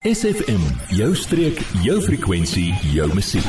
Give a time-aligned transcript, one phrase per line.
[0.00, 0.62] SFM,
[0.96, 3.44] jou streek, jou frekwensie, jou musiek.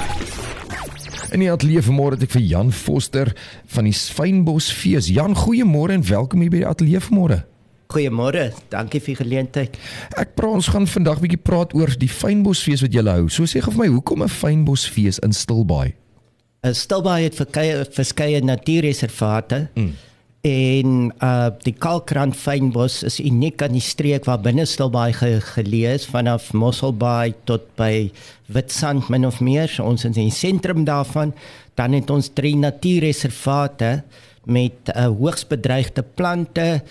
[1.31, 3.31] In die ateljee vanmôre het ek vir Jan Foster
[3.71, 5.07] van die Fynbos Fees.
[5.15, 7.37] Jan, goeiemôre en welkom hier by die ateljee vanmôre.
[7.95, 9.79] Goeiemôre, dankie vir die geleentheid.
[10.19, 13.31] Ek praat ons gaan vandag bietjie praat oor die Fynbos Fees wat jy hou.
[13.31, 15.95] So sê gou vir my, hoekom 'n Fynbos Fees in Stilbaai?
[16.67, 19.69] 'n Stilbaai het verskeie verskeie natuurreservate.
[19.79, 19.95] Mm.
[20.41, 25.91] En uh die Kalkrand fynbos is uniek aan die streek waar binne Stilbaai ge, geleë
[25.99, 28.09] is vanaf Mosselbaai tot by
[28.49, 29.69] Witstrand min of meer.
[29.69, 31.35] So ons is in die sentrum daarvan.
[31.77, 34.01] Dan het ons drie natuurreservate
[34.49, 36.81] met uh, hoogs bedreigde plante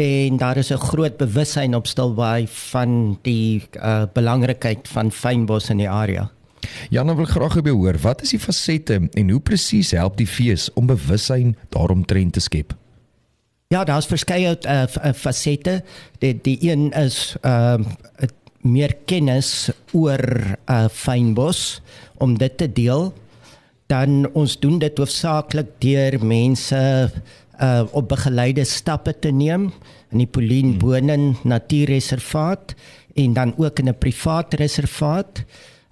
[0.00, 5.76] en daar is 'n groot bewussyn op Stilbaai van die uh, belangrikheid van fynbos in
[5.76, 6.30] die area.
[6.90, 10.72] Jan wil graag by hoor, wat is die fasette en hoe presies help die fees
[10.72, 12.74] om bewussyn daaromtrent te skep?
[13.74, 14.84] Ja, daar's verskeie uh,
[15.18, 15.80] fasette.
[16.22, 17.82] Die die een is ehm
[18.22, 18.32] uh,
[18.64, 20.22] meer kennis oor
[20.70, 21.82] uh, fynbos
[22.22, 23.10] om dit te deel.
[23.90, 26.80] Dan ons doen dit hoofsaaklik deur mense
[27.60, 29.66] uh, op begeleide stappe te neem
[30.12, 30.78] in die Polien hmm.
[30.78, 32.76] Bonen Natuurreservaat
[33.14, 35.44] en dan ook in 'n privaat reservaat.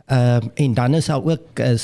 [0.06, 1.78] Ehm uh, en dan is daar ook 'n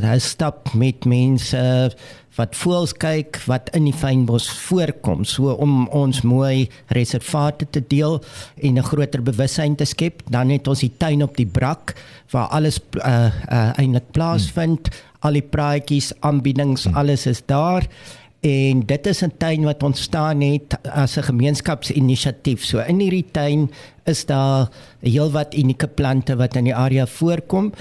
[0.00, 1.92] uh, stap met mense
[2.36, 8.20] wat voels kyk wat in die fynbos voorkom so om ons mooi reservate te deel
[8.56, 11.94] en 'n groter bewussyn te skep dan het ons die tuin op die brak
[12.30, 14.98] waar alles uh, uh, eintlik plaasvind hmm.
[15.20, 16.96] al die praatjies aanbiedings hmm.
[16.96, 17.86] alles is daar
[18.42, 23.70] en dit is 'n tuin wat ontstaan het as 'n gemeenskapsinisiatief so in hierdie tuin
[24.04, 24.68] is daar
[25.00, 27.72] heelwat unieke plante wat in die area voorkom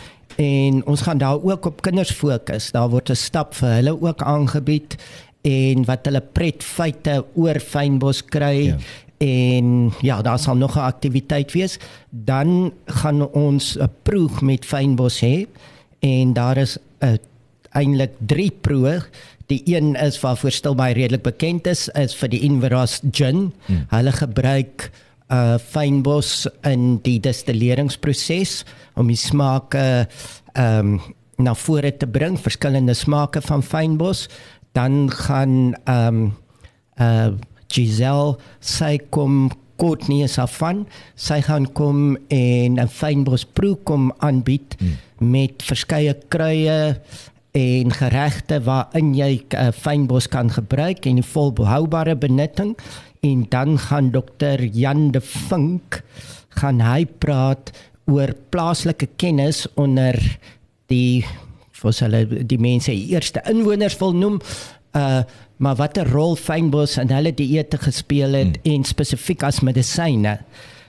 [0.41, 2.71] en ons gaan daar ook op kinders fokus.
[2.71, 4.95] Daar word 'n stap vir hulle ook aangebied
[5.41, 8.65] en wat hulle pret feite oor fynbos kry.
[8.65, 8.77] Ja.
[9.17, 11.79] En ja, daar sal nog 'n aktiwiteit wees.
[12.09, 15.45] Dan gaan ons 'n proef met fynbos hê
[15.99, 17.19] en daar is 'n
[17.71, 19.01] eintlik 3 proe.
[19.45, 23.53] Die een is waarvoor stil baie redelik bekend is, is vir die Inveras gin.
[23.65, 23.85] Hmm.
[23.87, 24.91] Hulle gebruik
[25.31, 28.61] uh fynbos in die destilleringsproses
[28.99, 29.87] om die smake
[30.53, 31.01] ehm um,
[31.41, 34.27] na vore te bring, verskillende smake van fynbos,
[34.77, 36.33] dan gaan ehm um,
[36.99, 37.31] uh
[37.71, 39.47] Giselle sy kom
[39.81, 40.83] kort nie is afvan.
[41.15, 44.97] Sy gaan kom en 'n fynbos proe kom aanbied hmm.
[45.31, 46.99] met verskeie kruie
[47.51, 52.75] en geregte waarin jy uh, fynbos kan gebruik en die volhoubare benutting
[53.21, 56.01] en dan gaan dokter Jan de Vink
[56.57, 57.71] gaan hy praat
[58.09, 60.17] oor plaaslike kennis onder
[60.91, 61.23] die
[61.81, 64.41] vir hulle die mense eerste inwoners wil noem
[64.97, 65.23] uh
[65.61, 68.71] maar watter rol fynbos in hulle dieete gespeel het hmm.
[68.71, 70.39] en spesifiek as medisyne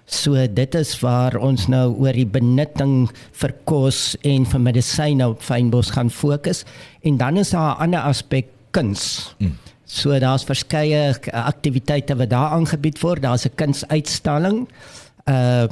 [0.08, 3.10] so dit is waar ons nou oor die benutting
[3.42, 6.64] vir kos en vir medisyne op fynbos gaan fokus
[7.04, 9.52] en dan is daar 'n ander aspek kuns hmm.
[9.92, 13.22] So daar's verskeie aktiwiteite wat daar aangebied word.
[13.22, 14.68] Daar's 'n kunsuitstalling
[15.28, 15.64] uh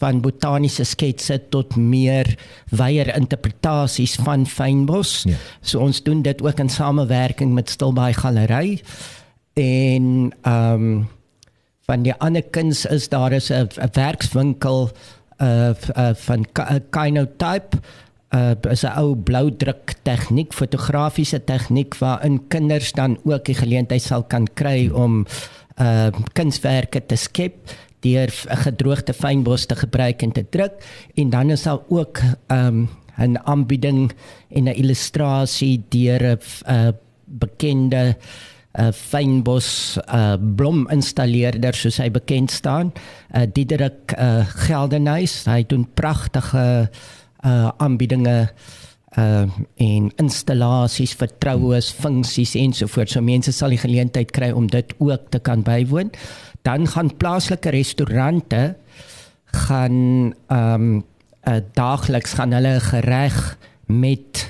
[0.00, 2.38] van botaniese sketse tot meer
[2.70, 5.24] wyeer interpretasies van fynbos.
[5.28, 5.34] Ja.
[5.60, 8.80] So ons doen dit ook in samewerking met Stilbaai Galery.
[9.52, 11.08] En ehm um,
[11.86, 14.90] van die ander kuns is daar is 'n werkswinkel
[15.38, 16.46] uh, uh van
[16.90, 17.76] Kinotype
[18.32, 24.02] uh is 'n ou blou druk tegniek, fotografiese tegniek waarin kinders dan ook die geleentheid
[24.02, 25.26] sal kan kry om
[25.80, 27.54] uh kunswerke te skep
[28.00, 30.72] deur 'n gedroogde fynbos te gebruik en te druk
[31.14, 34.12] en dan is daar ook um 'n aanbieding
[34.48, 36.92] en 'n illustrasie deur 'n uh,
[37.24, 38.16] bekende
[38.78, 42.92] uh, fynbos uh, blom installeerder soos hy bekend staan,
[43.34, 45.44] uh, Diederik uh, Geldenhuys.
[45.44, 48.38] Hy doen pragtige uh aanbiedinge
[49.18, 49.46] uh
[49.78, 53.14] en installasies, vertroues, funksies ensovoorts.
[53.14, 56.10] So mense sal die geleentheid kry om dit ook te kan bywoon.
[56.66, 58.74] Dan gaan plaaslike restaurante
[59.54, 61.04] gaan um
[61.44, 63.38] uh, daagliks gaan hulle gereg
[63.86, 64.48] met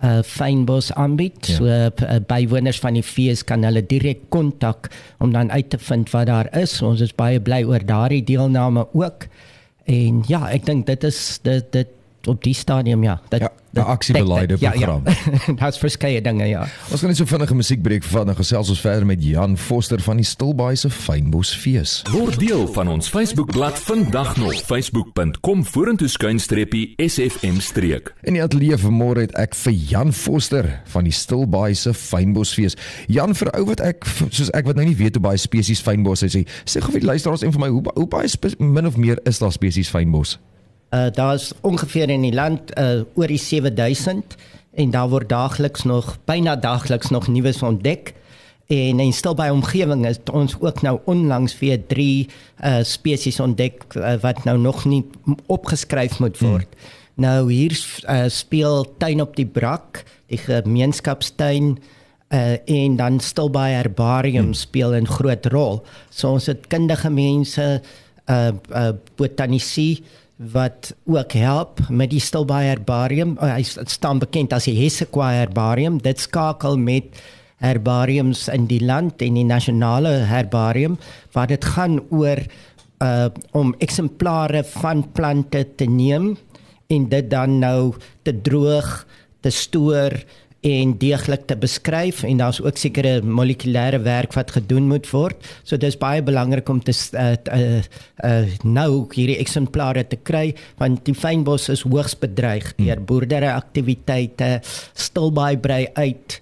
[0.00, 1.46] uh fynbos aanbied.
[1.46, 1.54] Ja.
[1.54, 4.88] So uh, bywoners van die fees kan hulle direk kontak
[5.20, 6.80] om dan uit te vind wat daar is.
[6.82, 9.28] Ons is baie bly oor daardie deelname ook.
[9.84, 13.20] En ja, ek dink dit is dit dit op die stadium ja.
[13.28, 15.02] Dat ja, 'n aksiebeleide program.
[15.04, 15.12] Ja,
[15.44, 15.54] ja.
[15.60, 16.66] Daar's verskeie dinge ja.
[16.90, 20.16] Ons gaan net so vinnige musiekbreek vat en gesels ons verder met Jan Foster van
[20.16, 22.02] die Stilbaai se Fynbos fees.
[22.10, 28.14] Word deel van ons Facebookblad vandag nog facebook.com vorentoe skuinstreppie sfm streek.
[28.22, 32.76] In die ateljee vanmôre het ek vir Jan Foster van die Stilbaai se Fynbos fees.
[33.06, 36.22] Jan vir ou wat ek soos ek wat nou nie weet hoe baie spesies fynbos
[36.22, 36.46] is nie.
[36.64, 38.28] Sê gou vir die luisteraars en vir my hoe hoe baie
[38.58, 40.38] min of meer is daar spesies fynbos?
[40.90, 44.36] Uh daar's ongeveer in die land uh oor die 7000
[44.74, 48.14] en daar word daagliks nog byna daagliks nog nuus ontdek.
[48.70, 52.28] En in stil by omgewing is ons ook nou onlangs weer drie
[52.64, 55.04] uh spesies ontdek uh, wat nou nog nie
[55.46, 56.68] opgeskryf moet word.
[56.70, 56.98] Hmm.
[57.20, 57.74] Nou hier
[58.08, 61.78] uh, speel tuin op die brak, die gemeenskapstuin
[62.30, 64.58] uh en dan stil by herbarium hmm.
[64.58, 65.82] speel 'n groot rol.
[66.10, 67.82] So ons het kundige mense
[68.30, 70.04] uh uh botanisie
[70.40, 73.36] wat ook help met die Stilbaai Herbarium.
[73.36, 75.98] Uh, hy staan bekend as die Hessequa Herbarium.
[76.00, 77.20] Dit skakel met
[77.60, 80.96] herbariums in die land en die nasionale herbarium
[81.34, 82.40] waar dit gaan oor
[83.04, 86.34] uh om eksemplare van plante te neem
[86.92, 87.94] en dit dan nou
[88.24, 89.06] te droog,
[89.40, 90.16] te stoor
[90.66, 95.40] en deeglik te beskryf en daar's ook sekere molekulêre werk wat gedoen moet word.
[95.64, 97.80] So dis baie belangrik om te uh, uh,
[98.24, 103.08] uh, nou hierdie eksemplare te kry want die fynbos is hoogs bedreig deur hmm.
[103.08, 104.58] boerdery aktiwiteite,
[104.94, 106.40] stilbaai brei uit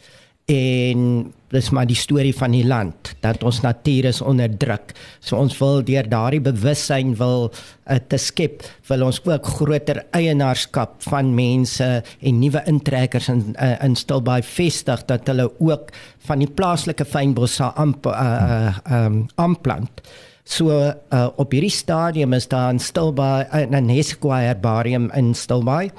[0.49, 4.93] en dis maar die storie van die land dat ons natuur is onderdruk.
[5.21, 11.01] So ons wil deur daardie bewussyn wil uh, te skep, wil ons ook groter eienaarskap
[11.09, 11.89] van mense
[12.21, 15.93] en nuwe intrekkers in uh, in Stilbaai vestig dat hulle ook
[16.29, 20.03] van die plaaslike fynbosse amp uh, uh, um, aanplant.
[20.49, 25.91] So uh, op hierdie stadium is daar in Stilbaai 'n Hesquire herbarium in Stilbaai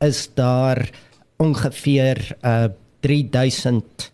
[0.00, 0.90] is daar
[1.36, 2.68] ongeveer uh,
[3.00, 4.12] 3000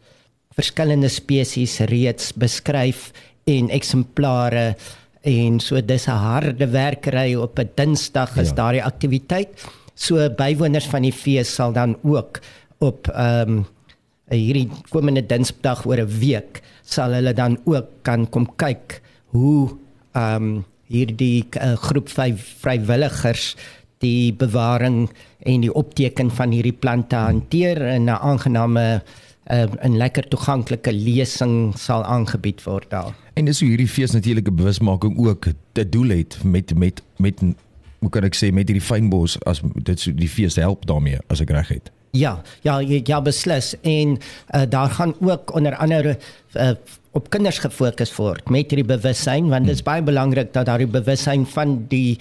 [0.59, 3.11] verskillende spesies reeds beskryf
[3.51, 4.75] en eksemplare
[5.23, 8.55] en so dis 'n harde werkery op 'n Dinsdag is ja.
[8.55, 9.49] daardie aktiwiteit.
[9.95, 12.41] So bywoners van die fees sal dan ook
[12.79, 13.67] op ehm um,
[14.31, 19.77] hierdie komende Dinsdag oor 'n week sal hulle dan ook kan kom kyk hoe
[20.15, 23.57] ehm um, hierdie uh, groep vyf vrywilligers
[23.99, 29.01] die bewaring en die opteken van hierdie plante hanteer in 'n aangename uh,
[29.49, 33.15] 'n lekker toeganklike lesing sal aangebied word daar.
[33.35, 37.41] En dis hoe hierdie fees natuurlike bewusmaking ook 'n doel het met met met
[37.99, 41.41] hoe kan ek sê met hierdie fynbos as dit so die fees help daarmee as
[41.41, 41.91] ek reg het.
[42.11, 44.19] Ja, ja, ja beslis en
[44.55, 46.19] uh, daar gaan ook onder andere
[46.57, 46.71] uh,
[47.17, 51.43] op kinders gefokus word met hierdie bewussyn want dit is baie belangrik dat daardie bewussyn
[51.55, 52.19] van die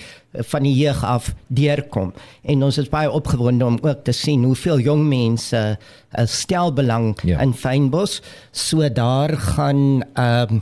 [0.50, 2.10] van die jeug af deurkom
[2.42, 7.14] en ons is baie opgewonde om ook te sien hoeveel jong mense uh, stel belang
[7.22, 7.38] ja.
[7.46, 8.20] in fynbos
[8.52, 10.62] so daar gaan um,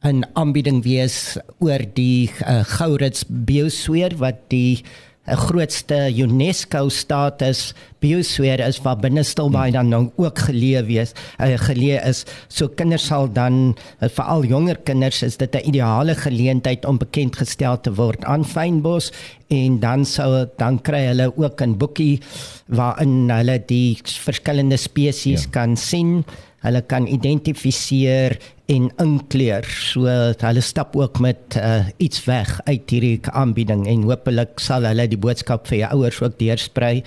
[0.00, 4.82] 'n aanbieding wees oor die uh, Gourits biosfeer wat die
[5.28, 12.00] 'n grootste UNESCO status biosfeer is waar binnestilbaai dan nou ook geleë wees uh, geleë
[12.08, 12.24] is.
[12.48, 17.36] So kinders sal dan uh, veral jonger kinders is dit 'n ideale geleentheid om bekend
[17.36, 19.12] gestel te word aan fynbos.
[19.48, 22.20] En dan sou dan kry hulle ook 'n boekie
[22.66, 25.50] waarin hulle die verskillende spesies ja.
[25.50, 26.24] kan sien.
[26.60, 28.38] Hulle kan identifiseer
[28.70, 29.66] en inkleer.
[29.66, 35.08] So hulle stap ook met uh, iets weg uit hierdie aanbieding en hopelik sal hulle
[35.10, 37.00] die boodskap vir jou ouers ook deursprei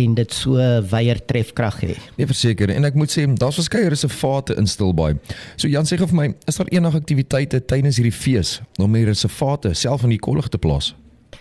[0.00, 0.56] en dit so
[0.92, 1.96] weier trefkrag hê.
[2.16, 5.18] Nee, verseker en ek moet sê daar's verskeie reservate in Stilbaai.
[5.56, 9.74] So Jan sê vir my, is daar enige aktiwiteite tydens hierdie fees om hierdie reservate
[9.76, 10.94] self in die kollig te plaas?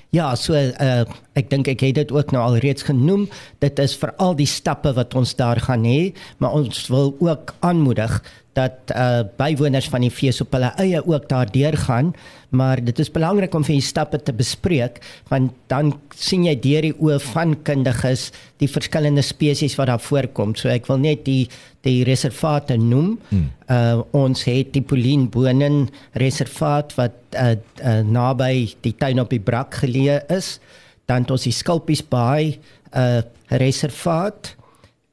[0.09, 1.05] Ja, so uh,
[1.37, 3.27] ek dink ek het dit ook nou al reeds genoem.
[3.61, 7.53] Dit is vir al die stappe wat ons daar gaan hê, maar ons wil ook
[7.61, 8.17] aanmoedig
[8.57, 12.13] dat uh, bywoners van die fees op hulle eie ook daardeur gaan,
[12.49, 14.97] maar dit is belangrik om vir die stappe te bespreek
[15.29, 20.55] want dan sien jy deur die oë van kundiges die verskillende spesies wat daar voorkom.
[20.57, 21.43] So ek wil net die
[21.85, 23.13] die reservate noem.
[23.29, 23.45] Hmm.
[23.71, 25.85] Uh ons het die Polien Bonen
[26.19, 30.59] reservaat wat uh, uh naby die tuin op die brak geleë is.
[31.05, 32.59] Dan het ons die Skulpies Baai
[32.95, 34.55] uh reservaat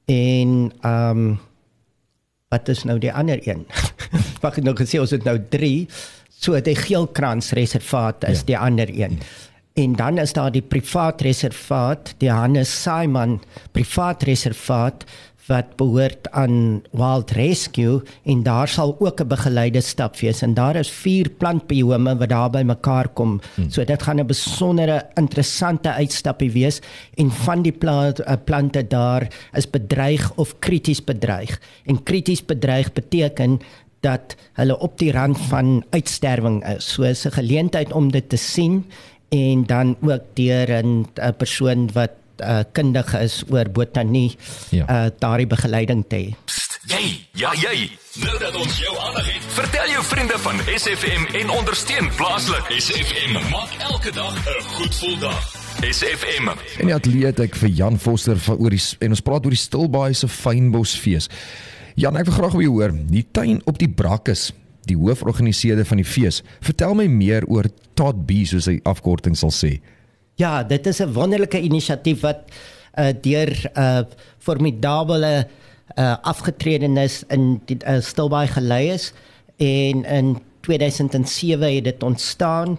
[0.04, 1.38] en ehm um,
[2.52, 3.64] wat is nou die ander een?
[4.44, 5.88] Wag nou gesê ons het nou 3.
[6.36, 8.46] So die Geelkrans reservaat is ja.
[8.52, 9.18] die ander een.
[9.76, 13.40] En dan is daar die privaat reservaat, die Hannes Simon
[13.72, 15.04] privaat reservaat
[15.46, 20.76] wat behoort aan Wild Rescue en daar sal ook 'n begeleide stap wees en daar
[20.76, 23.40] is vier plantbiome wat daar by mekaar kom.
[23.54, 23.70] Hmm.
[23.70, 26.80] So dit gaan 'n besondere interessante uitstappie wees
[27.14, 31.60] en van die plant, uh, plante daar is bedreig of krities bedreig.
[31.84, 33.60] En krities bedreig beteken
[34.00, 36.92] dat hulle op die rand van uitsterwing is.
[36.92, 38.84] So is 'n geleentheid om dit te sien
[39.28, 42.10] en dan ook deur 'n persoon wat
[42.42, 44.36] uh, kundig is oor botanie
[44.70, 44.86] ja.
[44.86, 46.56] uh, daardie begeleiding te hê.
[46.86, 47.88] Jy, ja jy.
[48.22, 52.68] Nou dat ons jou aandag het, vertel jou vriende van SFM en ondersteun plaaslik.
[52.78, 55.48] SFM maak elke dag 'n goed gevoel dag.
[55.82, 56.48] SFM.
[56.80, 59.60] En die atleet ek vir Jan Foster van oor die en ons praat oor die
[59.60, 61.28] Stilbaai se fynbosfees.
[61.96, 62.94] Jan, ek wil graag by jou hoor.
[63.10, 64.52] Die tuin op die Brakkes,
[64.84, 66.42] die hooforganiseerder van die fees.
[66.60, 69.80] Vertel my meer oor Todd B soos hy afkorting sal sê.
[70.36, 72.38] Ja, dit is 'n wonderlike inisiatief wat
[72.94, 74.00] uh, deur 'n uh,
[74.38, 75.48] formidable
[75.98, 79.12] uh, afgetredenes in die uh, Stilbaai gelei is.
[79.56, 82.78] En in 2007 het dit ontstaan.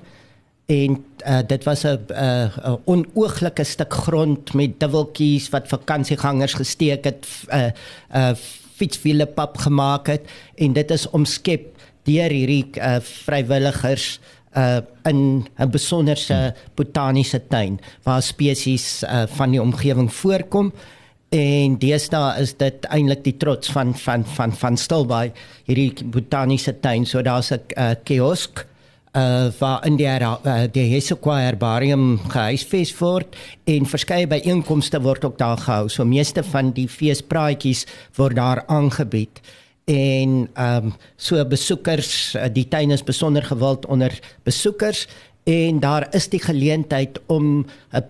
[0.66, 7.28] En uh, dit was 'n uh, onooglike stuk grond met dubbeltjies wat vakansiegangers gesteek het
[7.50, 7.66] uh,
[8.16, 8.32] uh,
[8.76, 10.22] fietswiele pap gemaak het.
[10.56, 14.37] En dit is omskep deur hierdie uh, vrywilligers uh
[15.04, 20.74] in 'n besonderse botaniese tuin waar spesies uh, van die omgewing voorkom.
[21.30, 25.32] En deesdae is dit eintlik die trots van van van van Stilbaai
[25.66, 27.06] hierdie botaniese tuin.
[27.06, 28.66] So daar's 'n uh, kiosk
[29.18, 33.36] uh waar in die uh, die Hesequa herbarium gehuisves word
[33.66, 35.90] en verskeie byeenkomste word ook daar gehou.
[35.90, 37.86] So meeste van die feespraatjies
[38.16, 39.42] word daar aangebied
[39.88, 45.08] en ehm um, so besoekers die tuin is besonder gewild onder besoekers
[45.48, 48.04] en daar is die geleentheid om 'n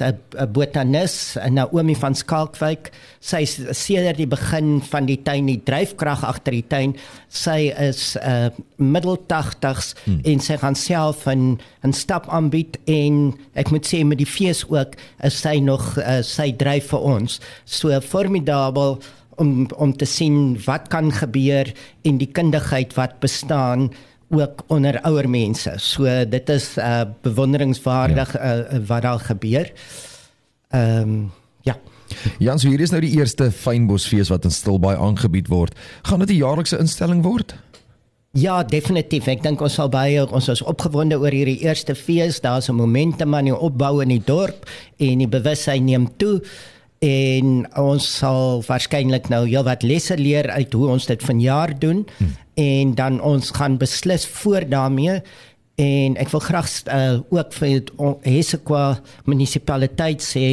[0.00, 6.52] 'n botanis Naomi van Skalkwyk sy sedert die begin van die tuin die dryfkrag agter
[6.52, 6.96] die tuin
[7.28, 10.20] sy is 'n uh, middel 80s hmm.
[10.24, 14.64] en sy gaan self 'n 'n stap aanbied en ek moet sê met die fees
[14.68, 18.98] ook is sy nog uh, sy dryf vir ons so formidabel
[19.38, 23.90] om om te sien wat kan gebeur en die kundigheid wat bestaan
[24.28, 25.72] ook onder ouer mense.
[25.76, 28.56] So dit is uh bewonderingswaardig ja.
[28.56, 29.72] uh, wat daar gebeur.
[30.68, 31.30] Ehm um,
[31.62, 31.78] ja.
[32.38, 35.76] Jan, so hier is nou die eerste fynbosfees wat in Stilbaai aangebied word.
[36.02, 37.56] Gaan dit 'n jaarlikse instelling word?
[38.36, 39.26] Ja, definitief.
[39.26, 42.40] Ek dink ons sal baie ons is opgewonde oor hierdie eerste fees.
[42.40, 44.68] Daar's 'n momentum aan die opbou in die dorp
[44.98, 46.42] en die bewussyn neem toe
[47.04, 52.06] en ons sal waarskynlik nou heelwat lesse leer uit hoe ons dit vanjaar doen.
[52.18, 52.36] Hmm.
[52.58, 55.20] en dan ons gaan beslis voor daarmee.
[55.78, 57.92] En ek wil graag uh, ook vir
[58.26, 58.98] Hesequa
[59.30, 60.46] munisipaliteit sê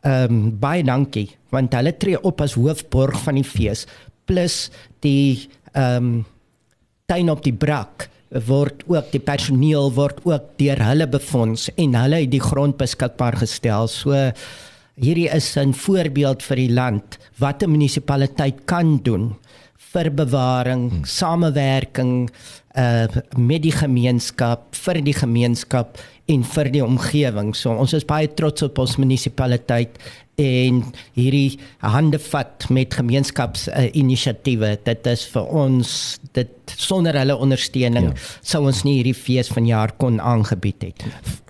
[0.00, 3.86] ehm um, baie dankie want hulle tree op as hoofborg van die fees.
[4.28, 4.68] Plus
[5.04, 6.24] die ehm um,
[7.10, 8.08] tuin op die brak
[8.46, 13.40] word ook die personeel word ook deur hulle befonds en hulle het die grond beskikbaar
[13.40, 13.88] gestel.
[13.88, 14.14] So
[15.00, 19.36] hierdie is 'n voorbeeld vir die land wat 'n munisipaliteit kan doen
[19.92, 21.04] vir bewaring, hmm.
[21.04, 22.30] samewerking
[22.78, 25.98] uh met die gemeenskap, vir die gemeenskap
[26.30, 27.54] en vir die omgewing.
[27.54, 29.98] So ons is baie trots op ons munisipaliteit
[30.40, 30.80] en
[31.18, 34.72] hierdie hande vat met gemeenskapsinisiatiewe.
[34.76, 35.92] Uh, dit is vir ons
[36.36, 38.26] dit sonder hulle ondersteuning ja.
[38.46, 41.06] sou ons nie hierdie fees van jaar kon aangebied het.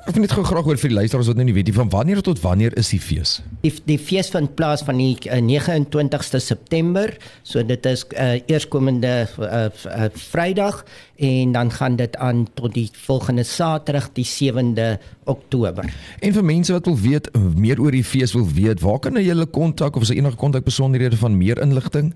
[0.08, 1.90] Ek wil net gou graag hoor vir die luisteraars wat nou nie weet nie van
[1.92, 3.36] wanneer tot wanneer is die fees?
[3.60, 7.12] Die die fees vind plaas van die uh, 29ste September,
[7.46, 10.80] so dit is uh, eerskomende uh, uh, Vrydag
[11.20, 14.94] en dan gaan dit aan tot die volgende Saterdag die 7de
[15.28, 15.84] Oktober.
[16.24, 19.46] En vir mense wat wil weet meer oor die fees wil weet, waar kan hulle
[19.46, 22.14] kontak of is daar enige kontak besonderhede van meer inligting?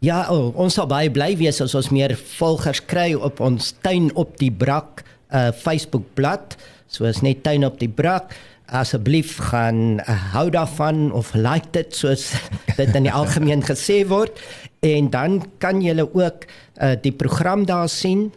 [0.00, 4.08] Ja, oh, ons sal baie bly wees as ons meer volgers kry op ons tuin
[4.16, 6.56] op die brak uh, Facebook bladsy
[6.90, 8.34] So is net tuin op die brak.
[8.70, 12.32] Asseblief gaan uh, hou daarvan of like dit soos
[12.80, 14.38] dit in die algemeen gesê word
[14.86, 16.46] en dan kan jy ook
[16.80, 18.30] uh, die program daar sien.